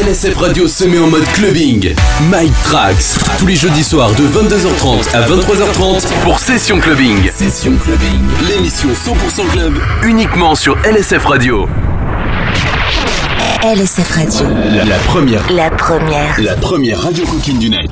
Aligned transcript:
LSF 0.00 0.36
Radio 0.38 0.66
se 0.66 0.84
met 0.88 0.98
en 0.98 1.08
mode 1.08 1.26
clubbing. 1.34 1.94
Mike 2.30 2.54
Trax, 2.62 3.18
tous 3.38 3.46
les 3.46 3.56
jeudis 3.56 3.84
soirs 3.84 4.10
de 4.12 4.22
22h30 4.22 5.14
à 5.14 5.20
23h30 5.28 6.06
pour 6.22 6.38
Session 6.38 6.80
Clubbing. 6.80 7.30
Session 7.30 7.72
Clubbing, 7.84 8.20
l'émission 8.48 8.88
100% 8.88 9.46
club, 9.52 9.74
uniquement 10.04 10.54
sur 10.54 10.78
LSF 10.84 11.24
Radio. 11.26 11.68
LSF 13.62 14.10
Radio. 14.12 14.46
La, 14.72 14.84
la 14.84 14.96
première. 14.98 15.52
La 15.52 15.70
première. 15.70 16.40
La 16.40 16.54
première 16.54 17.02
radio 17.02 17.26
coquine 17.26 17.58
du 17.58 17.68
net. 17.68 17.90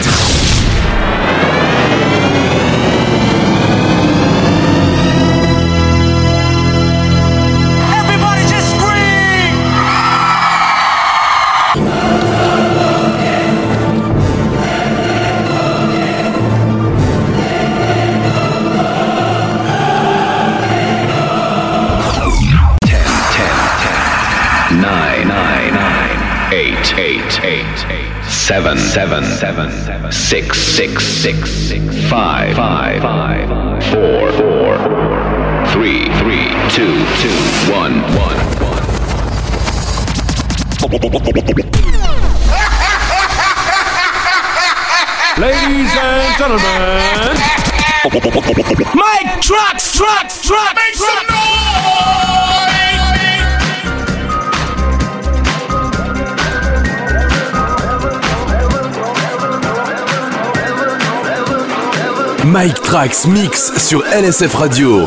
Seven 28.48 28.78
seven 28.78 29.22
seven 29.24 30.10
six 30.10 30.58
six 30.58 31.04
six 31.04 31.50
five 32.08 32.56
five 32.56 33.02
five 33.02 33.46
four 33.92 34.32
four 34.32 34.78
three 35.66 36.04
three 36.16 36.48
two 36.72 36.96
two 37.20 37.36
one 37.70 38.00
one 38.16 38.38
one. 38.64 38.84
Ladies 45.36 45.92
and 45.94 46.38
gentlemen, 46.38 47.36
Mike 48.94 49.42
Trax, 49.44 49.92
Trax, 49.94 50.40
Trax, 50.48 50.74
make 50.74 50.94
trucks. 50.94 51.04
some 51.04 51.26
noise! 51.28 52.47
Mike 62.48 62.80
Trax 62.80 63.26
Mix 63.26 63.72
sur 63.76 64.02
LSF 64.06 64.54
Radio. 64.54 65.06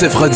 C'est 0.00 0.08
vrai. 0.08 0.29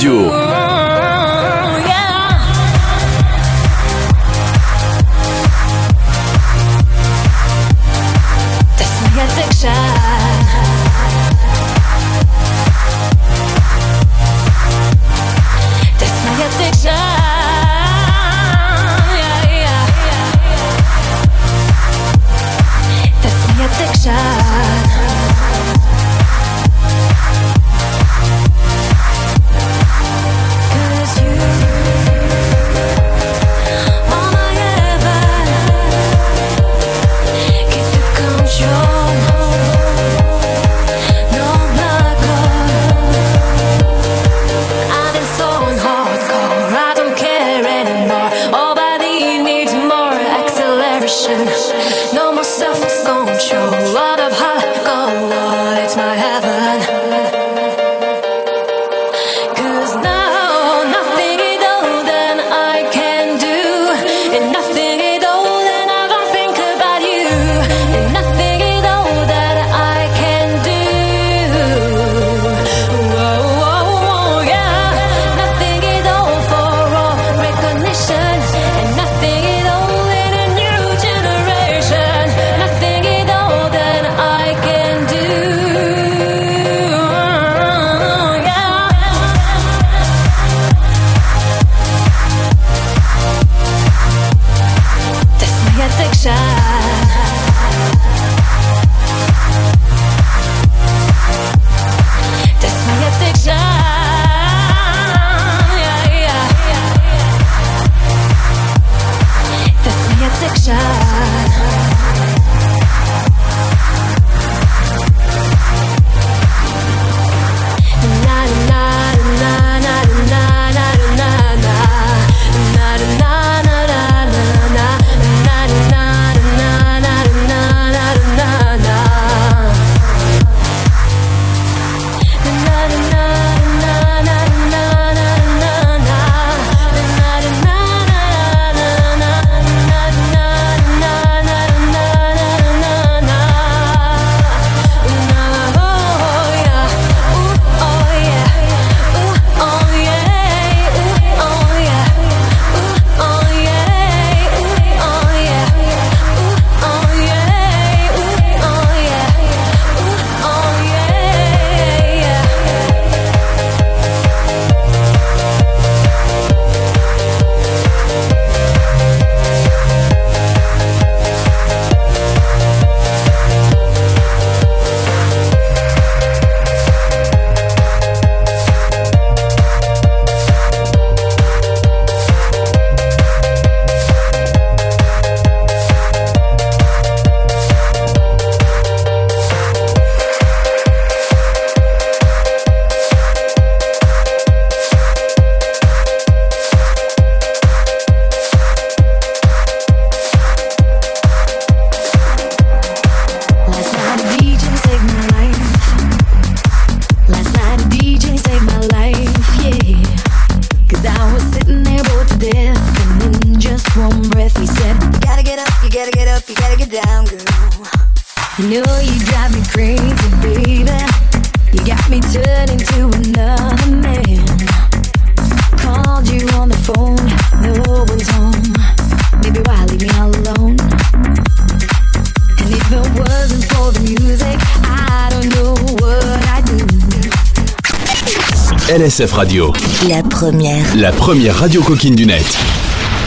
LSF 239.15 239.33
Radio. 239.35 239.73
La 240.09 240.25
première. 240.25 240.97
La 240.97 241.13
première 241.13 241.57
radio 241.57 241.81
coquine 241.83 242.17
du 242.17 242.27
net. 242.27 242.59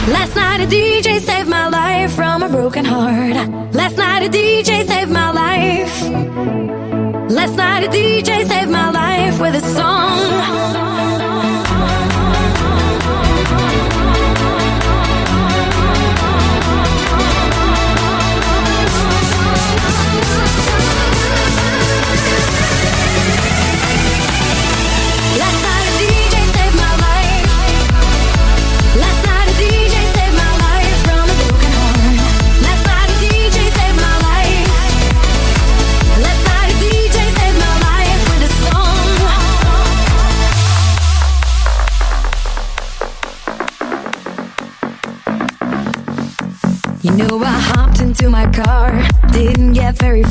Last 0.08 0.36
night 0.36 0.60
a 0.60 0.66
DJ 0.66 1.18
saved 1.18 1.48
my 1.48 1.70
life 1.70 2.12
from 2.14 2.42
a 2.42 2.48
broken 2.50 2.84
heart. 2.84 3.48
Last 3.72 3.96
night 3.96 4.26
a 4.26 4.28
DJ 4.28 4.86
saved 4.86 5.10
my 5.10 5.32
life. 5.32 6.02
Last 7.30 7.56
night 7.56 7.86
a 7.86 7.90
DJ 7.90 8.46
saved 8.46 8.68
my 8.70 8.90
life 8.90 9.40
with 9.40 9.54
a 9.54 9.66
song. 9.66 10.97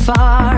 Far, 0.08 0.57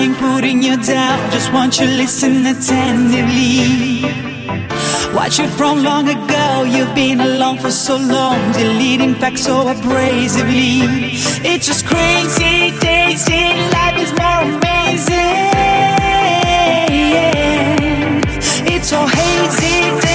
trying 0.00 0.14
putting 0.14 0.62
you 0.62 0.76
down. 0.82 1.30
Just 1.30 1.52
want 1.52 1.78
you 1.78 1.86
to 1.86 1.92
listen 1.92 2.46
attentively. 2.46 4.02
Watch 5.14 5.38
you 5.38 5.48
from 5.48 5.82
long 5.82 6.08
ago. 6.08 6.64
You've 6.64 6.94
been 6.94 7.20
alone 7.20 7.58
for 7.58 7.70
so 7.70 7.96
long, 7.96 8.52
deleting 8.52 9.14
facts 9.14 9.44
so 9.44 9.64
abrasively. 9.66 10.80
It's 11.44 11.66
just 11.66 11.84
crazy 11.86 12.78
days 12.78 13.28
in 13.28 13.70
life 13.70 13.98
is 13.98 14.12
more 14.20 14.42
amazing. 14.42 15.20
It's 18.72 18.88
so 18.88 19.06
hazy, 19.06 20.09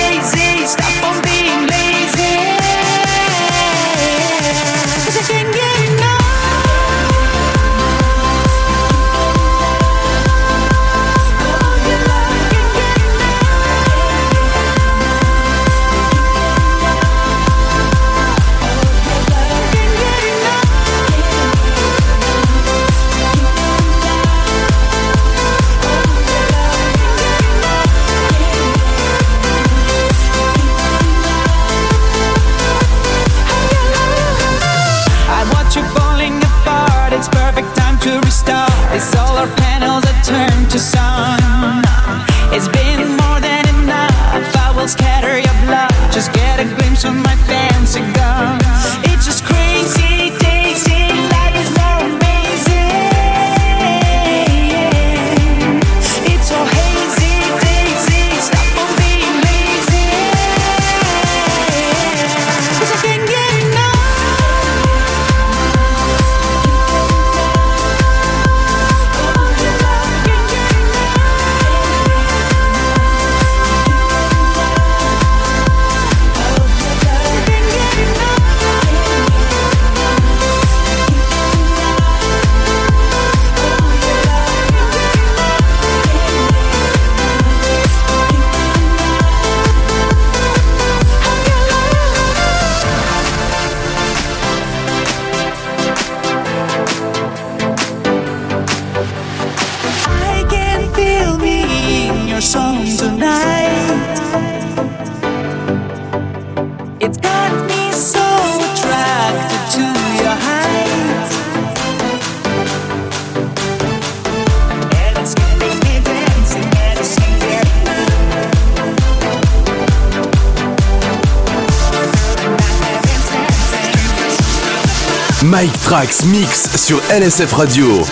Trax 125.96 126.26
Mix 126.26 126.76
sur 126.76 127.02
LSF 127.10 127.54
Radio. 127.54 128.04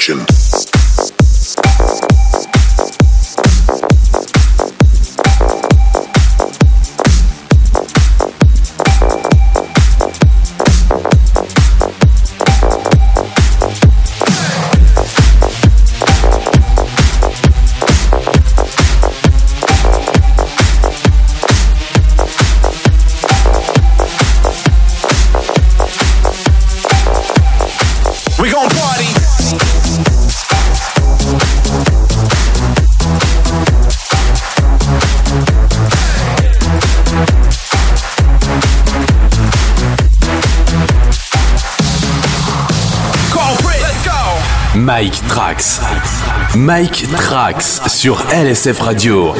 Action. 0.00 0.29
Mike 45.10 45.26
Trax. 45.26 45.80
Mike 46.54 47.06
Trax 47.16 47.80
sur 47.88 48.24
LSF 48.32 48.78
Radio. 48.78 49.34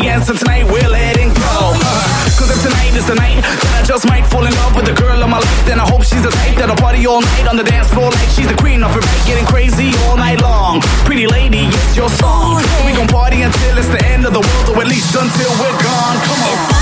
the 0.00 0.08
answer 0.08 0.34
tonight, 0.34 0.64
we're 0.64 0.88
letting 0.88 1.30
it 1.30 1.36
go. 1.36 1.76
Uh, 1.76 2.20
Cause 2.40 2.48
if 2.48 2.62
tonight 2.64 2.96
is 2.96 3.06
the 3.06 3.14
night 3.14 3.36
that 3.44 3.72
I 3.76 3.82
just 3.84 4.08
might 4.08 4.24
fall 4.24 4.46
in 4.46 4.52
love 4.64 4.74
with 4.74 4.86
the 4.88 4.96
girl 4.96 5.20
of 5.20 5.28
my 5.28 5.38
life, 5.38 5.64
then 5.68 5.76
I 5.76 5.84
hope 5.84 6.02
she's 6.02 6.22
the 6.22 6.32
type 6.32 6.56
that'll 6.56 6.76
party 6.76 7.04
all 7.06 7.20
night 7.20 7.46
on 7.48 7.56
the 7.56 7.64
dance 7.64 7.92
floor 7.92 8.08
like 8.08 8.30
she's 8.32 8.48
the 8.48 8.56
queen 8.56 8.82
of 8.82 8.96
it, 8.96 9.04
getting 9.28 9.44
crazy 9.44 9.92
all 10.08 10.16
night 10.16 10.40
long. 10.40 10.80
Pretty 11.04 11.26
lady, 11.26 11.68
it's 11.68 11.96
your 11.96 12.08
song. 12.08 12.64
We 12.86 12.96
gon' 12.96 13.08
party 13.08 13.42
until 13.42 13.76
it's 13.76 13.92
the 13.92 14.00
end 14.08 14.24
of 14.24 14.32
the 14.32 14.40
world, 14.40 14.68
or 14.72 14.80
at 14.80 14.88
least 14.88 15.12
until 15.12 15.52
we're 15.60 15.78
gone. 15.84 16.16
Come 16.24 16.40
on. 16.48 16.79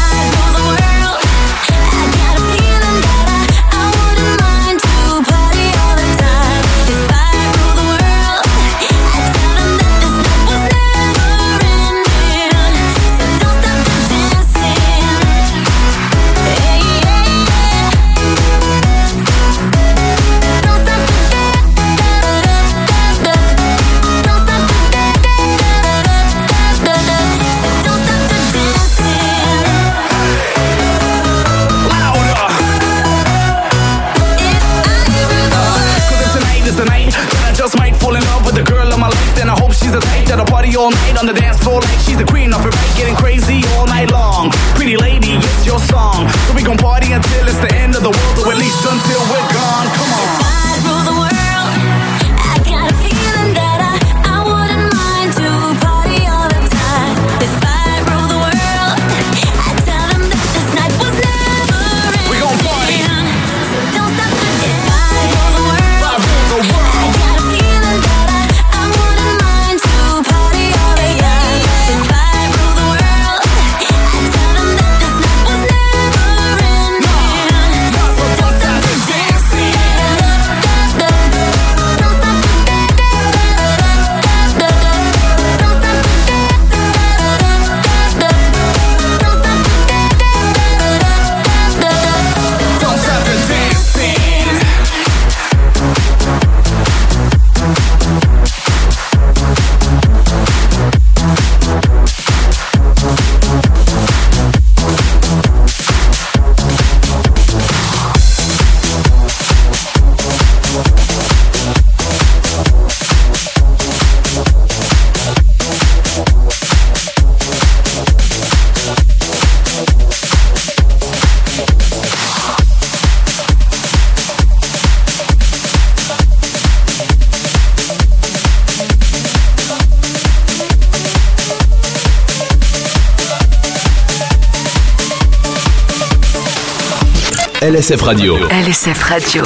LSF 137.61 138.07
Radio. 138.07 138.37
LSF 138.49 139.11
Radio. 139.11 139.43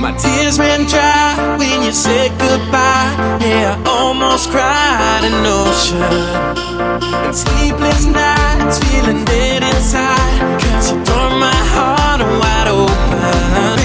My 0.00 0.12
tears 0.16 0.56
ran 0.60 0.86
dry 0.86 1.56
when 1.58 1.82
you 1.82 1.90
said 1.90 2.30
goodbye. 2.38 3.10
Yeah, 3.42 3.74
I 3.74 3.90
almost 3.90 4.50
cried 4.50 5.24
an 5.24 5.44
ocean. 5.44 6.00
And 7.26 7.34
sleepless 7.34 8.04
nights, 8.06 8.78
my 11.40 11.58
heart 11.74 12.20
wide 12.20 12.68
open. 12.68 13.77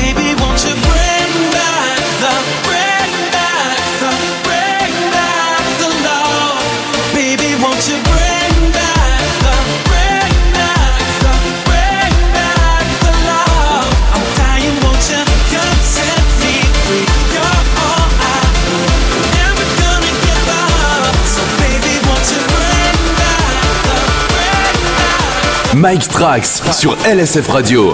Mike 25.84 26.08
Trax 26.08 26.62
sur 26.72 26.96
LSF 27.06 27.46
Radio. 27.50 27.94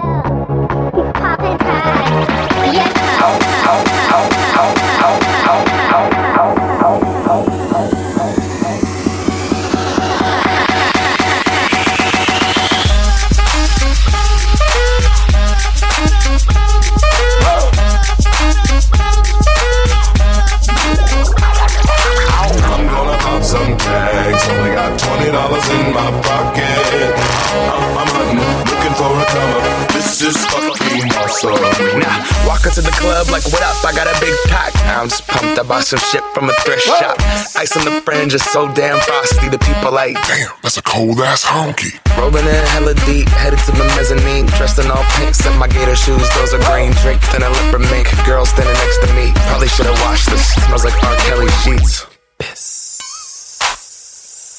some 35.91 35.99
shit 36.07 36.23
from 36.33 36.49
a 36.49 36.53
thrift 36.63 36.83
shop. 36.83 37.19
Ice 37.59 37.75
on 37.75 37.83
the 37.83 37.99
fringe 38.05 38.33
is 38.33 38.43
so 38.45 38.71
damn 38.73 38.97
frosty. 39.01 39.49
The 39.49 39.59
people 39.59 39.91
like, 39.91 40.15
Damn, 40.23 40.51
that's 40.63 40.77
a 40.77 40.81
cold 40.81 41.19
ass 41.19 41.43
honky. 41.43 41.99
rolling 42.17 42.47
in 42.47 42.65
hella 42.71 42.93
deep, 43.03 43.27
headed 43.27 43.59
to 43.67 43.71
the 43.73 43.83
mezzanine. 43.99 44.45
Dressed 44.55 44.79
in 44.79 44.89
all 44.89 45.03
pink, 45.19 45.35
set 45.35 45.51
my 45.59 45.67
gator 45.67 45.95
shoes. 45.95 46.23
Those 46.35 46.53
are 46.53 46.63
green, 46.71 46.93
draped 47.03 47.27
in 47.35 47.43
a 47.43 47.49
leopard 47.49 47.81
mink. 47.91 48.07
Girl 48.25 48.45
standing 48.45 48.73
next 48.73 49.03
to 49.03 49.13
me. 49.15 49.33
Probably 49.51 49.67
should 49.67 49.85
have 49.85 49.99
washed 49.99 50.29
this. 50.29 50.53
Smells 50.63 50.85
like 50.85 50.95
R. 51.03 51.15
Kelly 51.27 51.51
sheets. 51.59 52.10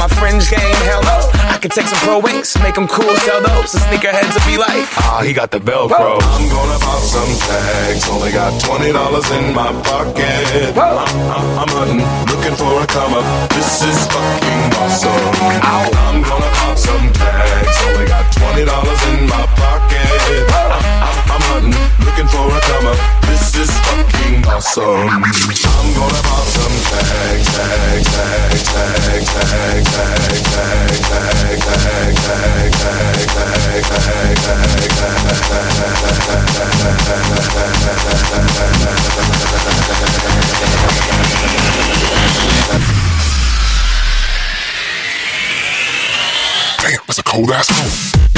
my 0.00 0.08
fringe 0.16 0.48
game, 0.48 0.80
hell 0.88 1.02
no. 1.04 1.28
I 1.52 1.58
could 1.60 1.72
take 1.72 1.84
some 1.84 2.00
pro 2.00 2.18
wings, 2.18 2.56
make 2.64 2.74
them 2.74 2.88
cool, 2.88 3.14
sell 3.28 3.44
those. 3.44 3.72
The 3.72 3.84
sneakerheads 3.84 4.32
will 4.32 4.48
be 4.48 4.56
like, 4.56 4.88
ah, 4.96 5.20
he 5.20 5.36
got 5.36 5.50
the 5.50 5.60
Velcro. 5.60 6.16
I'm 6.16 6.48
gonna 6.48 6.80
pop 6.80 7.04
some 7.04 7.28
tags. 7.44 8.08
Only 8.08 8.32
got 8.32 8.56
twenty 8.64 8.92
dollars 8.96 9.28
in 9.30 9.52
my 9.52 9.68
pocket. 9.84 10.72
I'm, 10.72 11.04
I'm, 11.36 11.46
I'm 11.60 11.70
hunting, 11.76 12.00
looking 12.32 12.56
for 12.56 12.72
a 12.80 12.86
come 12.88 13.12
up. 13.12 13.24
This 13.52 13.84
is 13.84 13.98
fucking 14.08 14.72
awesome. 14.80 15.36
I'm 15.68 16.24
gonna 16.24 16.50
pop 16.56 16.78
some 16.80 17.12
tags. 17.12 17.76
Only 17.92 18.06
got 18.08 18.24
twenty 18.32 18.64
dollars 18.64 19.00
in 19.12 19.28
my 19.28 19.44
pocket. 19.60 20.00
Hunting, 20.00 20.89
looking 22.04 22.28
for 22.28 22.46
a 22.46 22.60
come 22.60 22.86
up. 22.86 22.98
This 23.26 23.56
is 23.56 23.70
fucking 23.86 24.46
awesome. 24.46 24.84
I'm 24.84 25.22
gonna 25.22 26.22
pop 26.22 26.46
some 26.46 26.76
tags, 26.88 27.48
tags, 27.56 28.08
tags, 28.14 28.64
tags, 28.70 29.32
tags, 29.32 29.90
tags, 29.90 30.40
tags, 30.40 31.00
tags, 31.00 31.50
tags, 31.50 31.70
tags, 31.70 32.30
tags, 32.30 32.94
tags, 33.10 33.34
tags, 33.34 33.84
tags, 34.20 34.80
Damn, 46.80 47.00
that's 47.06 47.18
a 47.18 47.22
cold 47.22 47.50
ass 47.50 47.68
home. 47.70 48.29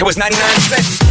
It 0.00 0.04
was 0.04 0.16
99 0.16 0.60
cents. 0.60 1.09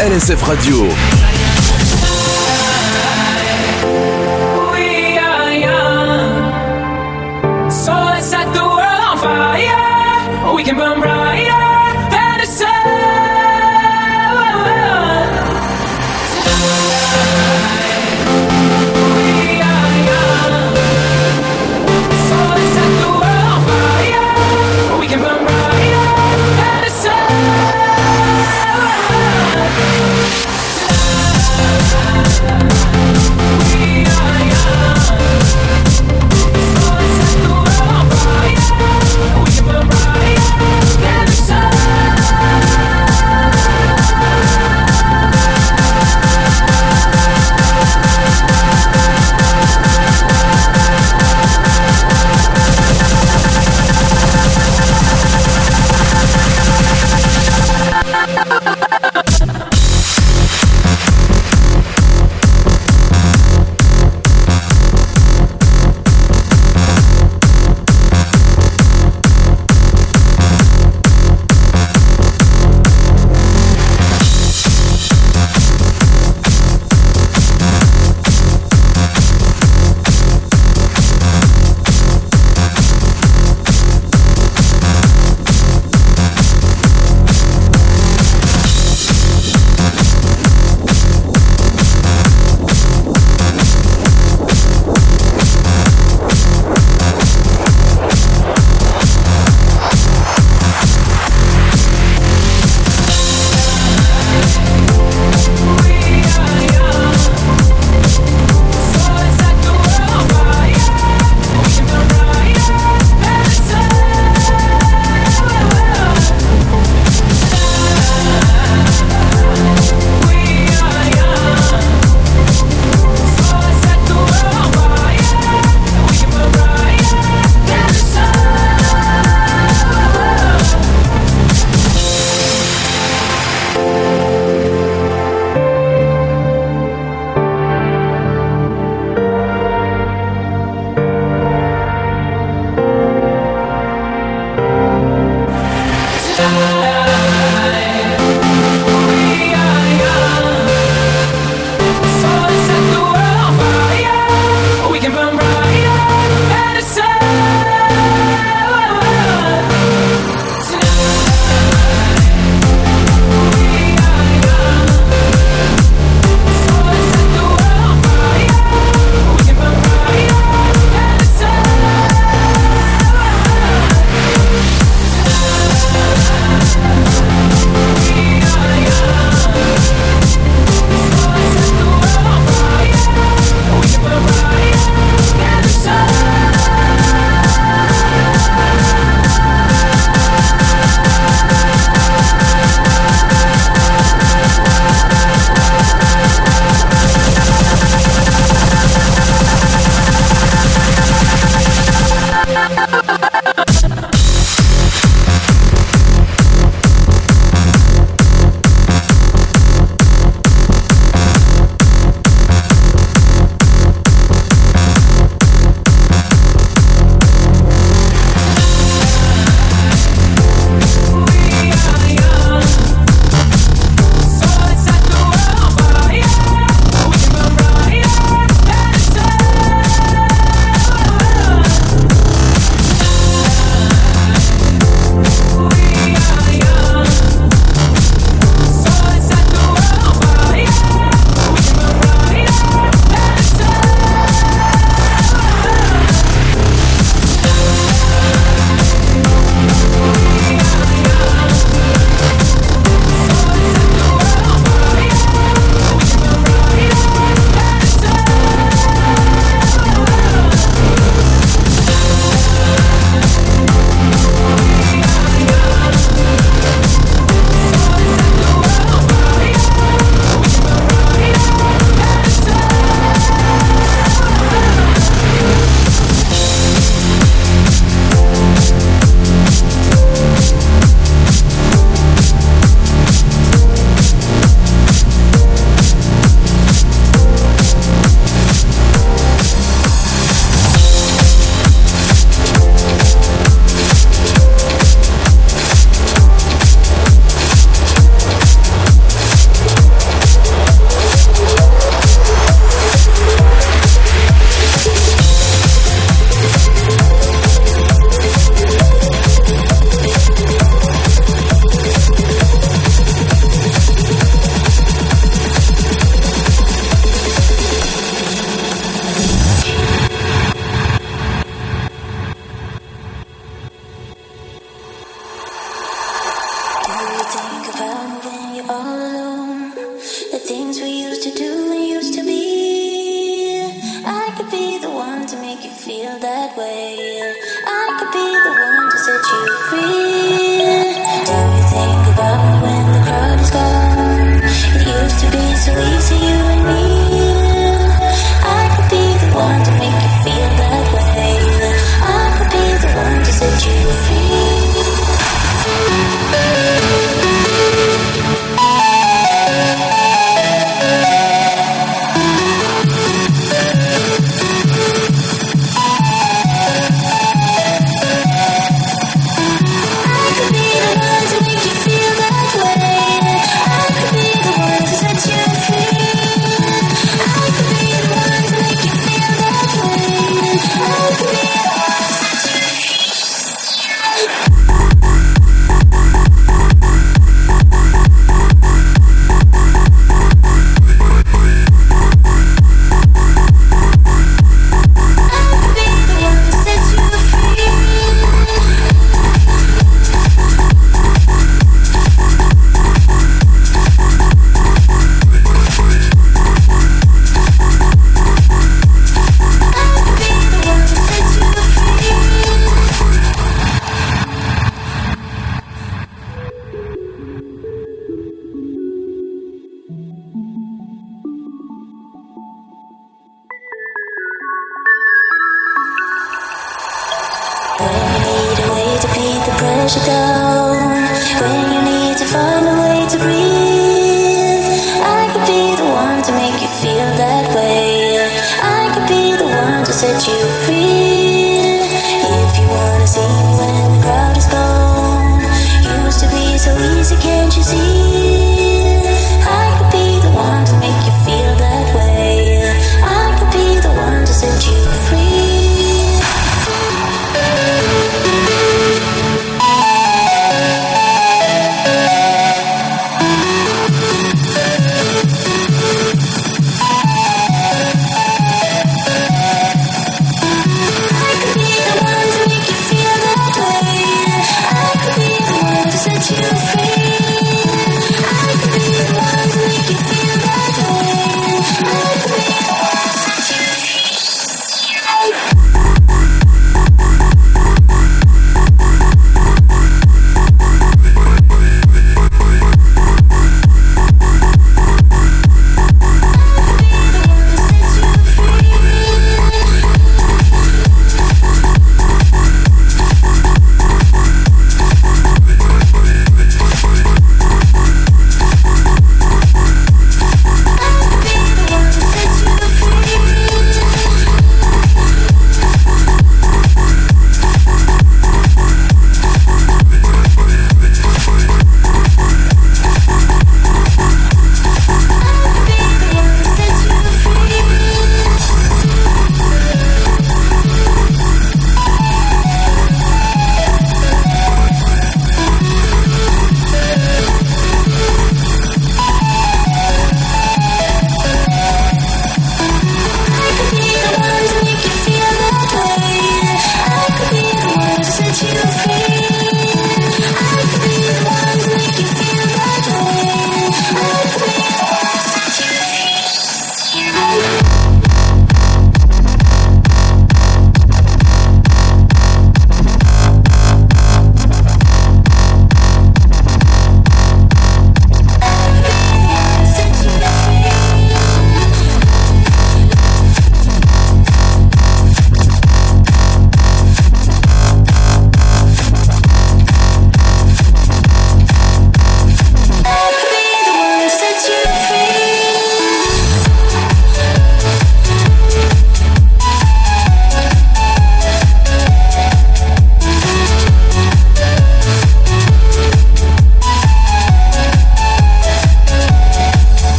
LSF 0.00 0.46
Radio. 0.48 0.86
We 10.54 10.64
can 10.64 10.76
burn 10.76 11.00
bright. 11.00 11.27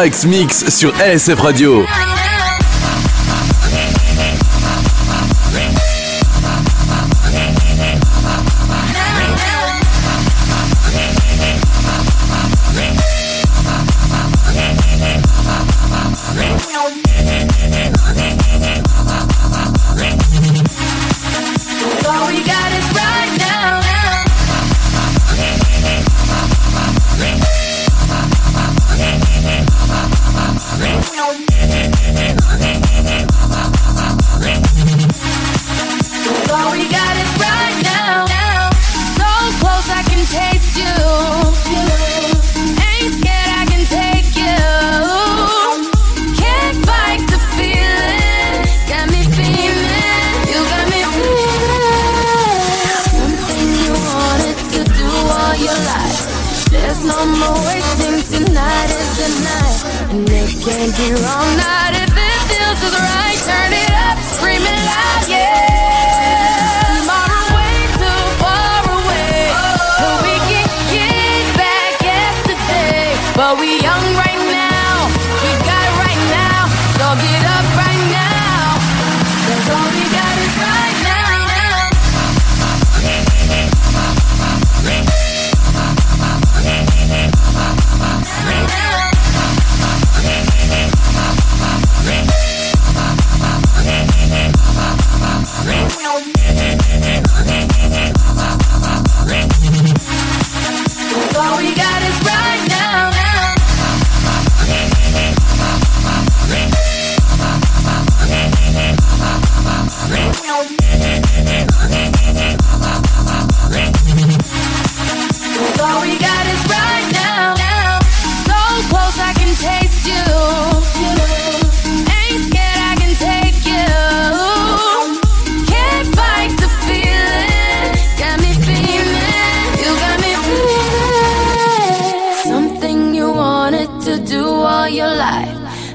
Trax 0.00 0.24
Mix 0.24 0.70
sur 0.70 0.94
LSF 0.98 1.38
Radio. 1.40 1.84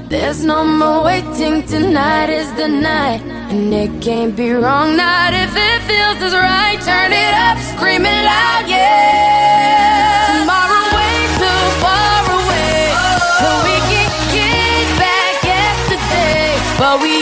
There's 0.08 0.44
no 0.44 0.62
more 0.64 1.02
waiting, 1.02 1.66
tonight 1.66 2.30
is 2.30 2.52
the 2.54 2.68
night. 2.68 3.22
And 3.50 3.74
it 3.74 4.00
can't 4.00 4.36
be 4.36 4.52
wrong, 4.52 4.96
not 4.96 5.34
if 5.34 5.50
it 5.50 5.82
feels 5.82 6.22
as 6.22 6.32
right. 6.32 6.78
Turn 6.78 7.10
it 7.10 7.34
up, 7.34 7.58
scream 7.58 8.06
it 8.06 8.22
loud, 8.24 8.68
yeah. 8.68 10.30
Tomorrow, 10.30 10.82
way 10.94 11.26
too 11.42 11.62
far 11.82 12.22
away. 12.38 12.94
Oh. 12.94 13.66
We 13.66 13.76
can 13.90 14.06
get 14.30 14.86
back 14.94 15.34
yesterday. 15.42 16.54
But 16.78 17.02
we 17.02 17.15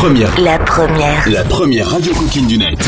première. 0.00 0.40
La 0.40 0.58
première. 0.58 1.28
La 1.28 1.44
première 1.44 1.90
radio 1.90 2.14
coquine 2.14 2.46
du 2.46 2.56
net. 2.56 2.78